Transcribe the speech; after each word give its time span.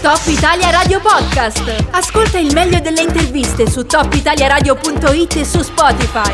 Top 0.00 0.20
Italia 0.26 0.70
Radio 0.70 1.00
Podcast. 1.00 1.86
Ascolta 1.90 2.38
il 2.38 2.52
meglio 2.54 2.78
delle 2.78 3.02
interviste 3.02 3.68
su 3.68 3.84
topitaliaradio.it 3.84 5.36
e 5.36 5.44
su 5.44 5.60
Spotify. 5.60 6.32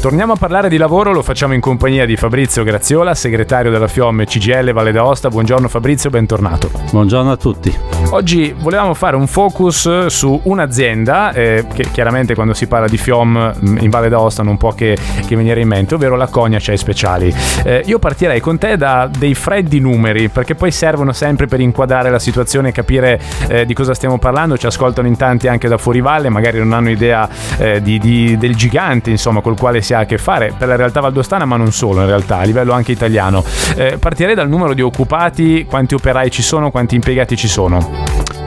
Torniamo 0.00 0.34
a 0.34 0.36
parlare 0.36 0.68
di 0.68 0.76
lavoro, 0.76 1.12
lo 1.12 1.22
facciamo 1.22 1.52
in 1.52 1.60
compagnia 1.60 2.06
di 2.06 2.16
Fabrizio 2.16 2.62
Graziola, 2.62 3.14
segretario 3.14 3.72
della 3.72 3.88
FIOM 3.88 4.24
CGL 4.24 4.72
Valle 4.72 4.92
d'Aosta. 4.92 5.28
Buongiorno 5.28 5.68
Fabrizio, 5.68 6.08
bentornato. 6.08 6.70
Buongiorno 6.92 7.32
a 7.32 7.36
tutti. 7.36 7.99
Oggi 8.12 8.52
volevamo 8.58 8.92
fare 8.94 9.14
un 9.14 9.28
focus 9.28 10.06
su 10.06 10.40
un'azienda 10.42 11.30
eh, 11.30 11.64
che 11.72 11.86
chiaramente 11.92 12.34
quando 12.34 12.54
si 12.54 12.66
parla 12.66 12.88
di 12.88 12.98
FIOM 12.98 13.54
mm, 13.56 13.76
in 13.78 13.88
Valle 13.88 14.08
d'Aosta 14.08 14.42
non 14.42 14.56
può 14.56 14.72
che, 14.72 14.98
che 15.24 15.36
venire 15.36 15.60
in 15.60 15.68
mente, 15.68 15.94
ovvero 15.94 16.16
la 16.16 16.26
Cogna 16.26 16.58
Cei 16.58 16.76
Speciali. 16.76 17.32
Eh, 17.62 17.84
io 17.86 18.00
partirei 18.00 18.40
con 18.40 18.58
te 18.58 18.76
da 18.76 19.08
dei 19.16 19.36
freddi 19.36 19.78
numeri 19.78 20.28
perché 20.28 20.56
poi 20.56 20.72
servono 20.72 21.12
sempre 21.12 21.46
per 21.46 21.60
inquadrare 21.60 22.10
la 22.10 22.18
situazione 22.18 22.70
e 22.70 22.72
capire 22.72 23.20
eh, 23.46 23.64
di 23.64 23.74
cosa 23.74 23.94
stiamo 23.94 24.18
parlando. 24.18 24.58
Ci 24.58 24.66
ascoltano 24.66 25.06
in 25.06 25.16
tanti 25.16 25.46
anche 25.46 25.68
da 25.68 25.78
fuori 25.78 26.00
valle, 26.00 26.28
magari 26.30 26.58
non 26.58 26.72
hanno 26.72 26.90
idea 26.90 27.28
eh, 27.58 27.80
di, 27.80 28.00
di, 28.00 28.36
del 28.36 28.56
gigante 28.56 29.10
insomma 29.10 29.40
col 29.40 29.56
quale 29.56 29.82
si 29.82 29.94
ha 29.94 30.00
a 30.00 30.04
che 30.04 30.18
fare 30.18 30.52
per 30.58 30.66
la 30.66 30.74
realtà 30.74 30.98
valdostana, 30.98 31.44
ma 31.44 31.56
non 31.56 31.70
solo 31.70 32.00
in 32.00 32.06
realtà, 32.06 32.38
a 32.38 32.44
livello 32.44 32.72
anche 32.72 32.90
italiano. 32.90 33.44
Eh, 33.76 33.98
partirei 33.98 34.34
dal 34.34 34.48
numero 34.48 34.74
di 34.74 34.82
occupati, 34.82 35.64
quanti 35.64 35.94
operai 35.94 36.28
ci 36.28 36.42
sono, 36.42 36.72
quanti 36.72 36.96
impiegati 36.96 37.36
ci 37.36 37.46
sono. 37.46 37.99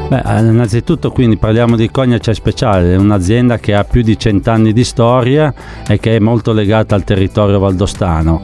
Beh, 0.08 0.22
innanzitutto 0.40 1.12
quindi 1.12 1.38
parliamo 1.38 1.76
di 1.76 1.90
Cognace 1.90 2.34
Speciale, 2.34 2.96
un'azienda 2.96 3.58
che 3.58 3.74
ha 3.74 3.84
più 3.84 4.02
di 4.02 4.18
cent'anni 4.18 4.74
di 4.74 4.84
storia 4.84 5.54
e 5.88 6.00
che 6.00 6.18
è 6.18 6.20
molto 6.20 6.52
legata 6.52 6.94
al 6.94 7.04
territorio 7.04 7.58
valdostano. 7.58 8.44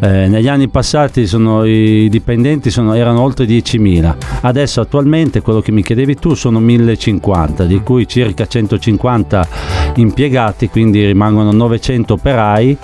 Eh, 0.00 0.28
negli 0.28 0.46
anni 0.46 0.68
passati 0.68 1.26
sono, 1.26 1.64
i 1.64 2.08
dipendenti 2.08 2.70
sono, 2.70 2.94
erano 2.94 3.22
oltre 3.22 3.46
10.000, 3.46 4.14
adesso 4.42 4.80
attualmente 4.80 5.40
quello 5.40 5.60
che 5.60 5.72
mi 5.72 5.82
chiedevi 5.82 6.14
tu 6.14 6.34
sono 6.34 6.60
1.050, 6.60 7.64
di 7.64 7.80
cui 7.82 8.06
circa 8.06 8.46
150 8.46 9.48
impiegati, 9.96 10.68
quindi 10.68 11.04
rimangono 11.04 11.50
900 11.50 12.12
operai 12.12 12.78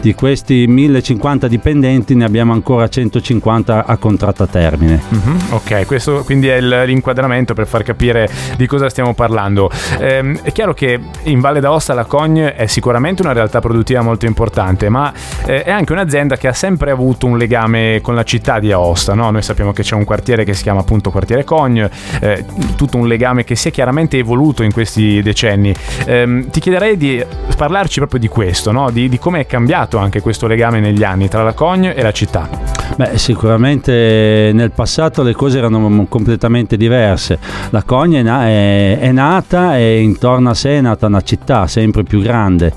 di 0.00 0.14
questi 0.14 0.66
1050 0.66 1.48
dipendenti 1.48 2.14
ne 2.14 2.24
abbiamo 2.24 2.52
ancora 2.52 2.88
150 2.88 3.84
a 3.84 3.96
contratto 3.96 4.42
a 4.42 4.46
termine. 4.46 5.00
Mm-hmm, 5.14 5.36
ok, 5.50 5.86
questo 5.86 6.22
quindi 6.24 6.48
è 6.48 6.60
l'inquadramento 6.60 7.54
per 7.54 7.66
far 7.66 7.82
capire 7.82 8.28
di 8.56 8.66
cosa 8.66 8.88
stiamo 8.88 9.14
parlando. 9.14 9.70
Eh, 9.98 10.40
è 10.42 10.52
chiaro 10.52 10.74
che 10.74 10.98
in 11.24 11.40
Valle 11.40 11.60
d'Aosta 11.60 11.94
la 11.94 12.04
Cogn 12.04 12.38
è 12.38 12.66
sicuramente 12.66 13.22
una 13.22 13.32
realtà 13.32 13.60
produttiva 13.60 14.02
molto 14.02 14.26
importante, 14.26 14.88
ma 14.88 15.12
eh, 15.44 15.62
è 15.62 15.70
anche 15.70 15.92
un'azienda 15.92 16.36
che 16.36 16.48
ha 16.48 16.52
sempre 16.52 16.90
avuto 16.90 17.26
un 17.26 17.36
legame 17.38 18.00
con 18.02 18.14
la 18.14 18.22
città 18.22 18.58
di 18.58 18.72
Aosta. 18.72 19.14
No? 19.14 19.30
Noi 19.30 19.42
sappiamo 19.42 19.72
che 19.72 19.82
c'è 19.82 19.94
un 19.94 20.04
quartiere 20.04 20.44
che 20.44 20.54
si 20.54 20.62
chiama 20.62 20.80
appunto 20.80 21.10
quartiere 21.10 21.44
Cogn, 21.44 21.88
eh, 22.20 22.44
tutto 22.76 22.96
un 22.96 23.06
legame 23.06 23.44
che 23.44 23.56
si 23.56 23.68
è 23.68 23.70
chiaramente 23.70 24.18
evoluto 24.18 24.62
in 24.62 24.72
questi 24.72 25.22
decenni. 25.22 25.74
Ehm, 26.06 26.50
ti 26.50 26.60
chiederei 26.60 26.96
di 26.96 27.24
parlarci 27.56 27.98
proprio 27.98 28.20
di 28.20 28.28
questo, 28.28 28.72
no? 28.72 28.90
di, 28.90 29.08
di 29.08 29.18
come 29.18 29.40
è 29.40 29.46
cambiato 29.46 29.95
anche 29.98 30.20
questo 30.20 30.46
legame 30.46 30.80
negli 30.80 31.04
anni 31.04 31.28
tra 31.28 31.42
la 31.42 31.52
Cogne 31.52 31.94
e 31.94 32.02
la 32.02 32.12
città? 32.12 32.65
Beh, 32.94 33.18
sicuramente 33.18 34.52
nel 34.54 34.70
passato 34.70 35.22
le 35.22 35.34
cose 35.34 35.58
erano 35.58 36.06
completamente 36.08 36.76
diverse. 36.76 37.38
La 37.70 37.82
Cogne 37.82 38.20
è, 38.20 38.22
na- 38.22 38.46
è, 38.46 38.98
è 39.00 39.12
nata 39.12 39.76
e 39.76 40.00
intorno 40.00 40.50
a 40.50 40.54
sé 40.54 40.78
è 40.78 40.80
nata 40.80 41.06
una 41.06 41.20
città 41.20 41.66
sempre 41.66 42.04
più 42.04 42.22
grande. 42.22 42.72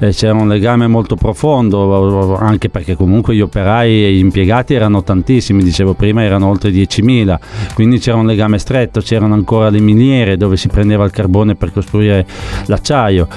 Eh, 0.00 0.10
c'era 0.10 0.34
un 0.34 0.48
legame 0.48 0.86
molto 0.88 1.16
profondo, 1.16 2.36
anche 2.36 2.68
perché 2.68 2.96
comunque 2.96 3.34
gli 3.34 3.40
operai 3.40 4.04
e 4.04 4.12
gli 4.12 4.18
impiegati 4.18 4.74
erano 4.74 5.02
tantissimi, 5.02 5.62
dicevo 5.62 5.94
prima 5.94 6.22
erano 6.22 6.48
oltre 6.48 6.70
10.000, 6.70 7.38
quindi 7.74 7.98
c'era 7.98 8.16
un 8.16 8.26
legame 8.26 8.58
stretto, 8.58 9.00
c'erano 9.00 9.34
ancora 9.34 9.70
le 9.70 9.80
miniere 9.80 10.36
dove 10.36 10.56
si 10.56 10.68
prendeva 10.68 11.04
il 11.04 11.12
carbone 11.12 11.54
per 11.54 11.72
costruire 11.72 12.26
l'acciaio. 12.66 13.28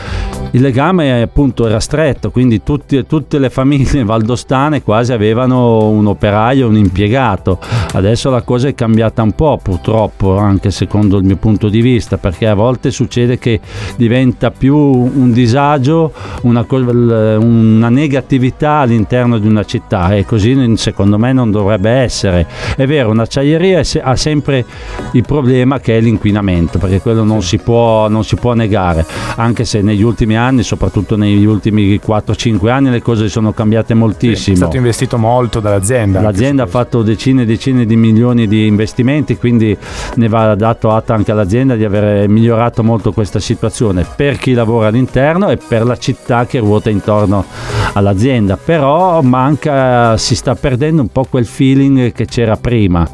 Il 0.52 0.62
legame 0.62 1.22
appunto 1.22 1.68
era 1.68 1.80
stretto, 1.80 2.32
quindi 2.32 2.64
tutti, 2.64 3.06
tutte 3.06 3.40
le 3.40 3.50
famiglie 3.50 4.04
valdostane 4.06 4.82
quasi 4.82 5.12
avevano 5.12 5.90
un 5.90 6.08
operaio, 6.16 6.68
un 6.68 6.78
impiegato. 6.78 7.60
Adesso 7.94 8.30
la 8.30 8.42
cosa 8.42 8.68
è 8.68 8.76
cambiata 8.76 9.22
un 9.22 9.34
po' 9.34 9.60
purtroppo, 9.62 10.38
anche 10.38 10.72
secondo 10.72 11.18
il 11.18 11.24
mio 11.24 11.36
punto 11.38 11.70
di 11.70 11.82
vista, 11.82 12.18
perché 12.18 12.48
a 12.48 12.56
volte 12.56 12.92
succede 12.92 13.38
che 13.38 13.60
diventa 13.96 14.52
più 14.52 14.76
un 14.76 15.32
disagio, 15.32 16.12
una, 16.42 16.66
una 16.68 17.90
negatività 17.90 18.80
all'interno 18.80 19.38
di 19.38 19.48
una 19.48 19.64
città 19.64 20.16
e 20.16 20.26
così 20.26 20.54
secondo 20.78 21.18
me 21.18 21.34
non 21.34 21.52
dovrebbe 21.52 21.90
essere. 21.90 22.48
È 22.76 22.86
vero, 22.86 23.10
un'acciaieria 23.12 23.82
ha 24.02 24.16
sempre 24.16 24.66
il 25.12 25.24
problema 25.24 25.80
che 25.80 25.98
è 25.98 26.02
l'inquinamento, 26.02 26.80
perché 26.80 27.02
quello 27.02 27.24
non 27.24 27.42
si 27.42 27.58
può, 27.58 28.08
non 28.08 28.24
si 28.24 28.36
può 28.36 28.54
negare, 28.54 29.06
anche 29.36 29.66
se 29.66 29.82
negli 29.82 30.02
ultimi 30.02 30.38
anni, 30.38 30.64
soprattutto 30.64 31.16
negli 31.16 31.46
ultimi 31.46 32.00
4-5 32.04 32.70
anni, 32.70 32.90
le 32.90 33.02
cose 33.02 33.30
sono 33.30 33.54
cambiate 33.54 33.94
moltissimo. 33.94 34.56
È 34.56 34.60
stato 34.60 34.78
investito 34.78 35.18
molto 35.18 35.60
dall'azienda. 35.60 36.05
L'azienda 36.06 36.64
ha 36.64 36.68
fatto 36.68 37.02
decine 37.02 37.44
e 37.44 37.46
decine 37.46 37.86
di 37.86 37.96
milioni 37.96 38.48
di 38.48 38.68
investimenti, 38.68 39.38
quindi 39.38 39.78
ne 40.16 40.28
va 40.28 40.56
dato 40.56 40.90
atto 40.92 41.14
anche 41.14 41.32
all'azienda 41.32 41.76
di 41.76 41.84
aver 41.84 42.28
migliorato 42.28 42.84
molto 42.84 43.12
questa 43.12 43.40
situazione 43.40 44.06
per 44.16 44.38
chi 44.38 44.54
lavora 44.54 44.88
all'interno 44.88 45.50
e 45.50 45.58
per 45.58 45.86
la 45.86 45.98
città 45.98 46.46
che 46.46 46.60
ruota 46.60 46.90
intorno 46.90 47.46
all'azienda. 47.94 48.58
Però 48.58 49.22
manca, 49.22 50.18
si 50.18 50.36
sta 50.36 50.56
perdendo 50.56 51.02
un 51.02 51.10
po' 51.10 51.26
quel 51.30 51.46
feeling 51.46 52.12
che 52.12 52.26
c'era 52.26 52.56
prima. 52.56 53.08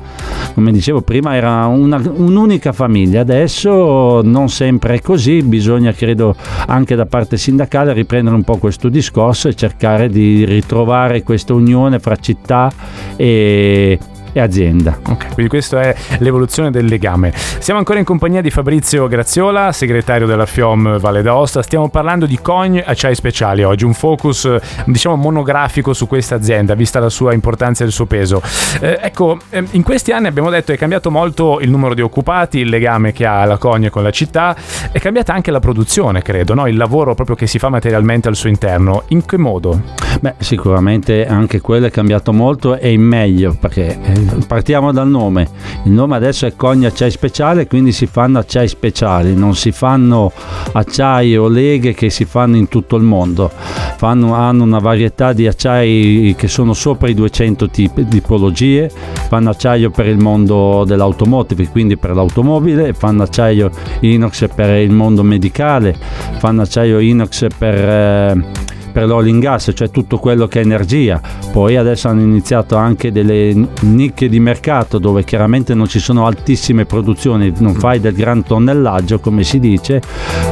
Come 0.53 0.71
dicevo 0.71 1.01
prima 1.01 1.35
era 1.35 1.65
una, 1.67 2.01
un'unica 2.03 2.73
famiglia, 2.73 3.21
adesso 3.21 4.21
non 4.21 4.49
sempre 4.49 4.95
è 4.95 5.01
così, 5.01 5.41
bisogna 5.43 5.93
credo 5.93 6.35
anche 6.67 6.95
da 6.95 7.05
parte 7.05 7.37
sindacale 7.37 7.93
riprendere 7.93 8.35
un 8.35 8.43
po' 8.43 8.57
questo 8.57 8.89
discorso 8.89 9.47
e 9.47 9.55
cercare 9.55 10.09
di 10.09 10.43
ritrovare 10.43 11.23
questa 11.23 11.53
unione 11.53 11.99
fra 11.99 12.17
città 12.17 12.71
e, 13.15 13.97
e 14.33 14.39
azienda. 14.39 14.97
Ok, 15.07 15.33
quindi 15.33 15.47
questa 15.47 15.81
è 15.81 15.95
l'evoluzione 16.19 16.71
del 16.71 16.85
legame. 16.85 17.33
Siamo 17.33 17.79
ancora 17.79 17.99
in 17.99 18.05
compagnia 18.05 18.41
di 18.41 18.49
Fabrizio 18.49 19.07
Graziola, 19.07 19.71
segretario 19.71 20.27
della 20.27 20.45
FIOM 20.45 20.99
Valle 20.99 21.21
d'Aosta. 21.21 21.61
Stiamo 21.61 21.89
parlando 21.89 22.25
di 22.25 22.39
Cogn 22.41 22.81
Acciai 22.83 23.15
Speciali 23.15 23.63
oggi, 23.63 23.85
un 23.85 23.93
focus 23.93 24.49
diciamo 24.85 25.15
monografico 25.15 25.93
su 25.93 26.07
questa 26.07 26.35
azienda, 26.35 26.73
vista 26.75 26.99
la 26.99 27.09
sua 27.09 27.33
importanza 27.33 27.83
e 27.83 27.87
il 27.87 27.93
suo 27.93 28.05
peso. 28.05 28.41
Eh, 28.79 28.99
ecco, 29.01 29.37
ehm, 29.49 29.67
in 29.71 29.83
questi 29.83 30.11
anni 30.11 30.27
abbiamo 30.27 30.49
detto 30.49 30.67
che 30.67 30.73
è 30.73 30.77
cambiato 30.77 31.11
molto 31.11 31.59
il 31.59 31.69
numero 31.69 31.93
di 31.93 32.01
occupati, 32.01 32.59
il 32.59 32.69
legame 32.69 33.11
che 33.11 33.25
ha 33.25 33.45
la 33.45 33.57
Cogn 33.57 33.89
con 33.89 34.03
la 34.03 34.11
città, 34.11 34.55
è 34.91 34.99
cambiata 34.99 35.33
anche 35.33 35.51
la 35.51 35.59
produzione, 35.59 36.21
credo, 36.21 36.53
no? 36.53 36.67
il 36.67 36.77
lavoro 36.77 37.13
proprio 37.15 37.35
che 37.35 37.47
si 37.47 37.59
fa 37.59 37.69
materialmente 37.69 38.27
al 38.27 38.35
suo 38.35 38.49
interno. 38.49 39.03
In 39.07 39.25
che 39.25 39.37
modo? 39.37 39.81
Beh, 40.19 40.35
sicuramente 40.39 41.25
anche 41.25 41.61
quello 41.61 41.87
è 41.87 41.91
cambiato 41.91 42.33
molto 42.33 42.77
e 42.77 42.91
in 42.91 43.01
meglio, 43.01 43.55
perché 43.59 43.97
eh, 44.01 44.20
partiamo 44.47 44.91
dal 44.91 45.07
nome. 45.07 45.47
Il 45.83 45.91
nome 45.91 46.15
adesso 46.15 46.45
è 46.45 46.55
Cogna 46.55 46.89
Acciai 46.89 47.11
Speciale, 47.11 47.67
quindi 47.67 47.91
si 47.91 48.05
fanno 48.05 48.39
acciai 48.39 48.67
speciali, 48.67 49.33
non 49.35 49.55
si 49.55 49.71
fanno 49.71 50.31
acciai 50.71 51.35
o 51.37 51.47
leghe 51.47 51.93
che 51.93 52.09
si 52.09 52.25
fanno 52.25 52.55
in 52.55 52.67
tutto 52.67 52.95
il 52.95 53.03
mondo. 53.03 53.51
Fanno, 53.97 54.33
hanno 54.33 54.63
una 54.63 54.79
varietà 54.79 55.33
di 55.33 55.47
acciai 55.47 56.35
che 56.37 56.47
sono 56.47 56.73
sopra 56.73 57.07
i 57.09 57.13
200 57.13 57.69
tipi, 57.69 58.07
tipologie, 58.07 58.91
fanno 59.27 59.51
acciaio 59.51 59.91
per 59.91 60.07
il 60.07 60.17
mondo 60.17 60.83
dell'automotive, 60.85 61.67
quindi 61.69 61.97
per 61.97 62.15
l'automobile, 62.15 62.93
fanno 62.93 63.23
acciaio 63.23 63.69
inox 64.01 64.47
per 64.53 64.77
il 64.77 64.91
mondo 64.91 65.23
medicale, 65.23 65.95
fanno 66.37 66.63
acciaio 66.63 66.99
inox 66.99 67.47
per... 67.57 67.75
Eh, 67.75 68.69
per 68.91 69.07
l'oil 69.07 69.31
and 69.31 69.41
gas, 69.41 69.71
cioè 69.73 69.89
tutto 69.89 70.17
quello 70.17 70.47
che 70.47 70.59
è 70.59 70.63
energia. 70.63 71.21
Poi 71.51 71.75
adesso 71.77 72.07
hanno 72.07 72.21
iniziato 72.21 72.75
anche 72.75 73.11
delle 73.11 73.53
nicchie 73.81 74.29
di 74.29 74.39
mercato 74.39 74.99
dove 74.99 75.23
chiaramente 75.23 75.73
non 75.73 75.87
ci 75.87 75.99
sono 75.99 76.25
altissime 76.25 76.85
produzioni, 76.85 77.53
non 77.57 77.73
fai 77.73 77.99
del 77.99 78.13
gran 78.13 78.43
tonnellaggio 78.43 79.19
come 79.19 79.43
si 79.43 79.59
dice, 79.59 80.01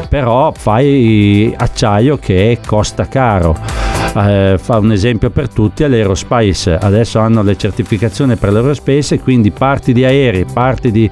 però 0.10 0.52
fai 0.56 1.54
acciaio 1.56 2.18
che 2.18 2.60
costa 2.66 3.08
caro 3.08 3.89
eh, 4.16 4.58
fa 4.60 4.78
un 4.78 4.92
esempio 4.92 5.30
per 5.30 5.50
tutti 5.50 5.84
all'Aerospace 5.84 6.76
adesso 6.76 7.20
hanno 7.20 7.42
le 7.44 7.56
certificazioni 7.58 8.36
per 8.36 8.52
l'Aerospace 8.52 9.16
e 9.16 9.20
quindi 9.20 9.52
parti 9.52 9.94
di 9.94 10.04
aerei 10.04 10.46
parti 10.52 10.92
di, 10.92 11.10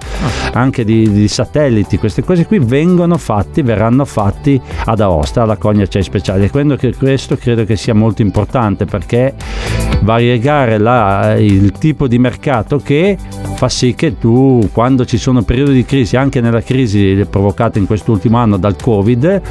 anche 0.54 0.84
di, 0.84 1.12
di, 1.12 1.28
satelliti 1.28 1.98
queste 1.98 2.24
cose 2.24 2.46
qui 2.46 2.60
vengono 2.60 3.18
fatti 3.18 3.62
verranno 3.62 4.06
fatti 4.06 4.60
ad 4.86 5.00
Aosta 5.00 5.44
alla 5.44 5.58
Cogna 5.58 5.86
Cei 5.86 6.04
Speciale 6.04 6.46
e 6.46 6.96
questo 6.96 7.38
credo 7.38 7.66
che 7.66 7.76
sia 7.76 7.94
molto 7.94 8.22
importante 8.22 8.86
perché 8.86 9.34
variegare 10.02 10.78
la, 10.78 11.36
il 11.38 11.72
tipo 11.74 12.08
di 12.08 12.18
mercato 12.18 12.78
che 12.78 13.18
fa 13.58 13.70
sì 13.70 13.96
che 13.96 14.20
tu 14.20 14.70
quando 14.72 15.04
ci 15.04 15.18
sono 15.18 15.42
periodi 15.42 15.74
di 15.74 15.84
crisi, 15.84 16.16
anche 16.16 16.42
nella 16.42 16.62
crisi 16.62 17.26
provocata 17.28 17.80
in 17.80 17.88
quest'ultimo 17.88 18.38
anno 18.38 18.58
dal 18.58 18.76
Covid, 18.80 19.42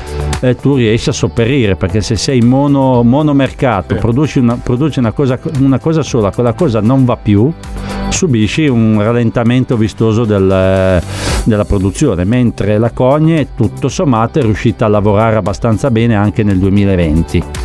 eh, 0.41 0.55
tu 0.55 0.77
riesci 0.77 1.09
a 1.09 1.13
sopperire 1.13 1.75
perché 1.75 2.01
se 2.01 2.15
sei 2.15 2.41
mono, 2.41 3.03
monomercato, 3.03 3.95
sì. 3.95 4.01
produci, 4.01 4.39
una, 4.39 4.55
produci 4.63 5.01
una, 5.01 5.11
cosa, 5.11 5.41
una 5.59 5.81
cosa 5.81 6.03
sola, 6.03 6.31
quella 6.31 6.53
cosa 6.53 6.81
non 6.81 7.05
va 7.05 7.17
più, 7.17 7.53
subisci 8.09 8.69
un 8.69 9.03
rallentamento 9.03 9.77
vistoso 9.77 10.25
del, 10.25 11.03
della 11.43 11.65
produzione, 11.65 12.23
mentre 12.23 12.79
la 12.79 12.93
Cogne 12.93 13.49
tutto 13.57 13.89
sommato 13.89 14.39
è 14.39 14.43
riuscita 14.43 14.85
a 14.85 14.89
lavorare 14.89 15.35
abbastanza 15.35 15.91
bene 15.91 16.15
anche 16.15 16.45
nel 16.45 16.59
2020. 16.59 17.56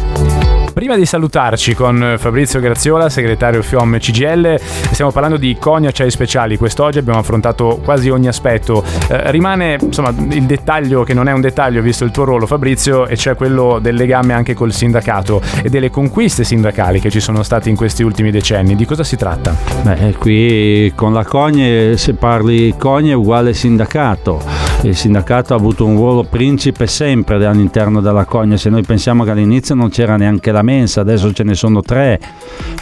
Prima 0.73 0.95
di 0.95 1.05
salutarci 1.05 1.75
con 1.75 2.15
Fabrizio 2.17 2.61
Graziola, 2.61 3.09
segretario 3.09 3.61
FIOM 3.61 3.97
CGL, 3.97 4.59
stiamo 4.91 5.11
parlando 5.11 5.37
di 5.37 5.57
coni 5.59 5.87
acciai 5.87 6.09
speciali. 6.09 6.57
Quest'oggi 6.57 6.97
abbiamo 6.97 7.19
affrontato 7.19 7.81
quasi 7.83 8.09
ogni 8.09 8.27
aspetto. 8.27 8.83
Eh, 9.09 9.31
rimane 9.31 9.77
insomma 9.81 10.09
il 10.09 10.43
dettaglio 10.43 11.03
che 11.03 11.13
non 11.13 11.27
è 11.27 11.33
un 11.33 11.41
dettaglio 11.41 11.81
visto 11.81 12.05
il 12.05 12.11
tuo 12.11 12.23
ruolo 12.23 12.47
Fabrizio 12.47 13.05
e 13.05 13.17
cioè 13.17 13.35
quello 13.35 13.79
del 13.81 13.95
legame 13.95 14.33
anche 14.33 14.53
col 14.53 14.71
sindacato 14.71 15.41
e 15.61 15.69
delle 15.69 15.89
conquiste 15.89 16.45
sindacali 16.45 17.01
che 17.01 17.09
ci 17.09 17.19
sono 17.19 17.43
state 17.43 17.69
in 17.69 17.75
questi 17.75 18.03
ultimi 18.03 18.31
decenni. 18.31 18.75
Di 18.75 18.85
cosa 18.85 19.03
si 19.03 19.17
tratta? 19.17 19.53
Beh, 19.83 20.15
qui 20.17 20.93
con 20.95 21.11
la 21.13 21.25
Cogne 21.25 21.97
se 21.97 22.13
parli 22.13 22.75
Cogne 22.77 23.11
è 23.11 23.15
uguale 23.15 23.53
sindacato. 23.53 24.60
Il 24.83 24.95
sindacato 24.95 25.53
ha 25.53 25.57
avuto 25.57 25.85
un 25.85 25.95
ruolo 25.95 26.23
principe 26.23 26.87
sempre 26.87 27.45
all'interno 27.45 28.01
della 28.01 28.25
Cogne. 28.25 28.57
Se 28.57 28.71
noi 28.71 28.81
pensiamo 28.81 29.23
che 29.23 29.29
all'inizio 29.29 29.75
non 29.75 29.89
c'era 29.89 30.15
neanche 30.15 30.51
la 30.51 30.63
mensa, 30.63 31.01
adesso 31.01 31.31
ce 31.33 31.43
ne 31.43 31.53
sono 31.53 31.81
tre, 31.81 32.19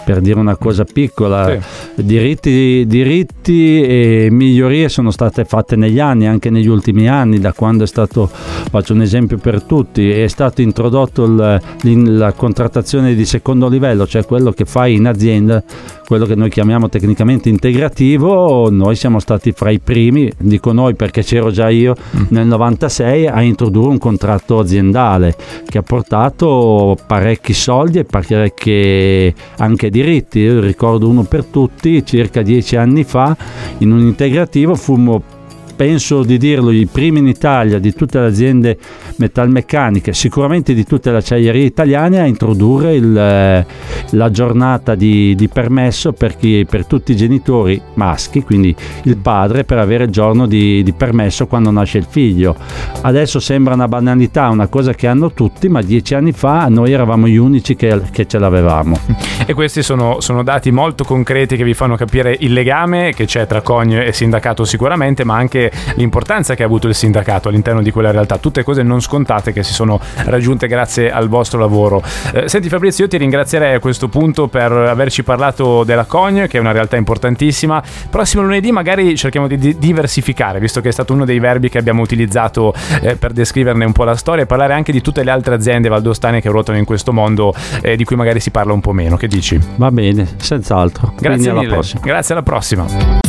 per 0.05 0.21
dire 0.21 0.39
una 0.39 0.55
cosa 0.55 0.85
piccola. 0.85 1.59
Sì. 1.95 2.03
Diritti, 2.05 2.85
diritti 2.87 3.83
e 3.83 4.29
migliorie 4.31 4.87
sono 4.87 5.11
state 5.11 5.43
fatte 5.43 5.75
negli 5.75 5.99
anni, 5.99 6.25
anche 6.25 6.49
negli 6.49 6.67
ultimi 6.67 7.09
anni, 7.09 7.37
da 7.39 7.51
quando 7.51 7.83
è 7.83 7.87
stato, 7.87 8.27
faccio 8.27 8.93
un 8.93 9.01
esempio 9.01 9.37
per 9.37 9.61
tutti, 9.63 10.09
è 10.09 10.27
stato 10.27 10.61
introdotto 10.61 11.25
il, 11.25 12.17
la 12.17 12.31
contrattazione 12.31 13.13
di 13.13 13.25
secondo 13.25 13.67
livello, 13.67 14.07
cioè 14.07 14.23
quello 14.23 14.51
che 14.51 14.63
fai 14.63 14.95
in 14.95 15.05
azienda 15.05 15.61
quello 16.09 16.25
che 16.25 16.33
noi 16.33 16.49
chiamiamo 16.49 16.89
tecnicamente 16.89 17.49
integrativo, 17.49 18.71
noi 18.71 18.95
siamo 18.95 19.19
stati 19.19 19.51
fra 19.51 19.69
i 19.69 19.77
primi, 19.77 20.31
dico 20.39 20.71
noi 20.71 20.95
perché 20.95 21.21
c'ero 21.21 21.51
già 21.51 21.69
io 21.69 21.88
mm. 21.95 22.23
nel 22.29 22.47
96 22.47 23.27
a 23.27 23.41
introdurre 23.41 23.89
un 23.89 23.97
contratto 23.97 24.59
aziendale 24.59 25.35
che 25.65 25.77
ha 25.77 25.83
portato 25.83 26.97
parecchi 27.05 27.53
soldi 27.53 27.99
e 27.99 28.03
parecchi 28.03 29.33
anche 29.57 29.89
diritti. 29.89 30.39
Io 30.39 30.59
ricordo 30.59 31.07
uno 31.07 31.23
per 31.23 31.45
tutti, 31.45 32.05
circa 32.05 32.41
dieci 32.41 32.75
anni 32.75 33.03
fa, 33.03 33.35
in 33.79 33.91
un 33.91 33.99
integrativo 33.99 34.75
fummo 34.75 35.37
penso 35.79 36.23
di 36.23 36.37
dirlo, 36.37 36.71
i 36.71 36.89
primi 36.91 37.19
in 37.19 37.27
Italia 37.27 37.79
di 37.79 37.93
tutte 37.93 38.19
le 38.19 38.25
aziende 38.25 38.77
metalmeccaniche, 39.15 40.11
sicuramente 40.11 40.73
di 40.73 40.83
tutte 40.83 41.09
le 41.09 41.19
acciaierie 41.19 41.63
italiane, 41.63 42.19
a 42.19 42.25
introdurre 42.25 42.95
il, 42.95 43.17
eh, 43.17 43.65
la 44.09 44.29
giornata 44.29 44.95
di, 44.95 45.35
di 45.35 45.47
permesso 45.47 46.11
per, 46.11 46.35
chi, 46.35 46.65
per, 46.69 46.85
tutti 46.85 47.13
i 47.13 47.15
genitori 47.15 47.81
maschi, 47.93 48.43
quindi 48.43 48.75
il 49.03 49.15
padre, 49.19 49.63
per 49.63 49.77
avere 49.77 50.03
il 50.03 50.09
giorno 50.09 50.47
di, 50.47 50.83
di, 50.83 50.91
permesso 50.91 51.47
quando 51.47 51.71
nasce 51.71 51.97
il 51.97 52.07
figlio. 52.09 52.57
Adesso 52.99 53.39
sembra 53.39 53.73
una 53.73 53.87
banalità, 53.87 54.49
una 54.49 54.67
cosa 54.67 54.93
che 54.93 55.07
hanno 55.07 55.31
tutti, 55.31 55.69
ma 55.69 55.81
dieci 55.81 56.13
anni 56.13 56.33
fa 56.33 56.67
noi 56.67 56.91
eravamo 56.91 57.25
gli 57.25 57.37
unici 57.37 57.77
che, 57.77 58.01
che 58.11 58.27
ce 58.27 58.37
l'avevamo. 58.37 58.99
E 59.45 59.53
questi 59.53 59.81
sono, 59.81 60.19
sono 60.19 60.43
dati 60.43 60.71
molto 60.71 61.05
concreti 61.05 61.55
che 61.55 61.63
vi 61.63 61.73
fanno 61.73 61.95
capire 61.95 62.35
il 62.37 62.51
legame 62.51 63.13
che 63.13 63.23
c'è 63.23 63.47
tra 63.47 63.61
Cogne 63.61 64.05
e 64.05 64.11
sindacato 64.11 64.65
sicuramente, 64.65 65.23
ma 65.23 65.37
anche 65.37 65.67
l'importanza 65.95 66.55
che 66.55 66.63
ha 66.63 66.65
avuto 66.65 66.87
il 66.87 66.95
sindacato 66.95 67.49
all'interno 67.49 67.81
di 67.81 67.91
quella 67.91 68.11
realtà, 68.11 68.37
tutte 68.37 68.63
cose 68.63 68.83
non 68.83 69.01
scontate 69.01 69.51
che 69.51 69.63
si 69.63 69.73
sono 69.73 69.99
raggiunte 70.25 70.67
grazie 70.67 71.11
al 71.11 71.27
vostro 71.27 71.59
lavoro. 71.59 72.01
Eh, 72.33 72.47
senti 72.47 72.69
Fabrizio, 72.69 73.05
io 73.05 73.09
ti 73.09 73.17
ringrazierei 73.17 73.75
a 73.75 73.79
questo 73.79 74.07
punto 74.07 74.47
per 74.47 74.71
averci 74.71 75.23
parlato 75.23 75.83
della 75.83 76.05
Cogne, 76.05 76.47
che 76.47 76.57
è 76.57 76.59
una 76.59 76.71
realtà 76.71 76.95
importantissima. 76.95 77.81
Prossimo 78.09 78.43
lunedì 78.43 78.71
magari 78.71 79.15
cerchiamo 79.15 79.47
di 79.47 79.77
diversificare, 79.77 80.59
visto 80.59 80.81
che 80.81 80.89
è 80.89 80.91
stato 80.91 81.13
uno 81.13 81.25
dei 81.25 81.39
verbi 81.39 81.69
che 81.69 81.77
abbiamo 81.77 82.01
utilizzato 82.01 82.73
eh, 83.01 83.15
per 83.15 83.31
descriverne 83.31 83.85
un 83.85 83.91
po' 83.91 84.03
la 84.03 84.15
storia 84.15 84.43
e 84.43 84.45
parlare 84.45 84.73
anche 84.73 84.91
di 84.91 85.01
tutte 85.01 85.23
le 85.23 85.31
altre 85.31 85.55
aziende 85.55 85.89
valdostane 85.89 86.41
che 86.41 86.49
ruotano 86.49 86.77
in 86.77 86.85
questo 86.85 87.13
mondo 87.13 87.53
eh, 87.81 87.95
di 87.95 88.03
cui 88.03 88.15
magari 88.15 88.39
si 88.39 88.51
parla 88.51 88.73
un 88.73 88.81
po' 88.81 88.91
meno. 88.91 89.17
Che 89.17 89.27
dici? 89.27 89.59
Va 89.75 89.91
bene, 89.91 90.27
senz'altro. 90.37 91.13
Grazie 91.19 91.49
alla 91.49 91.63
prossima. 91.63 92.01
Grazie 92.03 92.33
alla 92.33 92.43
prossima. 92.43 93.28